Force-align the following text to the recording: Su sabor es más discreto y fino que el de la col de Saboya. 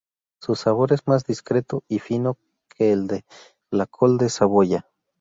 Su 0.41 0.55
sabor 0.55 0.93
es 0.93 1.05
más 1.05 1.25
discreto 1.25 1.83
y 1.87 1.99
fino 1.99 2.39
que 2.69 2.91
el 2.91 3.05
de 3.05 3.23
la 3.69 3.85
col 3.85 4.17
de 4.17 4.29
Saboya. 4.31 4.89